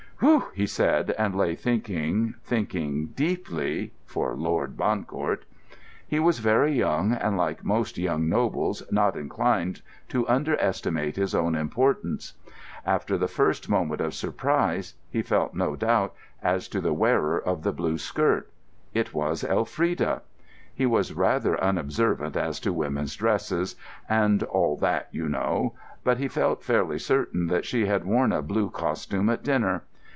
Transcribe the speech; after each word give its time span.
"Whew!" 0.23 0.43
he 0.53 0.67
said, 0.67 1.09
and 1.17 1.33
lay 1.35 1.55
thinking, 1.55 2.35
thinking 2.43 3.07
deeply—for 3.15 4.35
Lord 4.35 4.77
Bancourt. 4.77 5.45
He 6.07 6.19
was 6.19 6.37
very 6.37 6.73
young, 6.77 7.13
and, 7.13 7.37
like 7.37 7.65
most 7.65 7.97
young 7.97 8.29
nobles, 8.29 8.83
not 8.91 9.15
inclined 9.15 9.81
to 10.09 10.27
underestimate 10.27 11.15
his 11.15 11.33
own 11.33 11.55
importance. 11.55 12.33
After 12.85 13.17
the 13.17 13.27
first 13.27 13.67
moment 13.67 13.99
of 13.99 14.13
surprise, 14.13 14.93
he 15.09 15.23
felt 15.23 15.55
no 15.55 15.75
doubt 15.75 16.13
as 16.43 16.67
to 16.67 16.81
the 16.81 16.93
wearer 16.93 17.39
of 17.39 17.63
the 17.63 17.73
blue 17.73 17.97
skirt. 17.97 18.51
It 18.93 19.15
was 19.15 19.43
Elfrida. 19.43 20.21
He 20.71 20.85
was 20.85 21.13
rather 21.13 21.59
unobservant 21.59 22.37
as 22.37 22.59
to 22.59 22.71
women's 22.71 23.15
dresses 23.15 23.75
"and 24.07 24.43
all 24.43 24.77
that, 24.77 25.07
you 25.11 25.27
know": 25.27 25.73
but 26.03 26.19
he 26.19 26.27
felt 26.27 26.61
fairly 26.61 26.99
certain 26.99 27.47
that 27.47 27.65
she 27.65 27.87
had 27.87 28.05
worn 28.05 28.31
a 28.31 28.43
blue 28.43 28.69
costume 28.69 29.27
at 29.27 29.41
dinner. 29.41 29.81